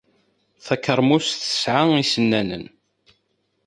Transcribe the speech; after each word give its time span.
Takermust 0.65 1.37
tesɛa 1.41 1.83
isennanen. 2.03 2.65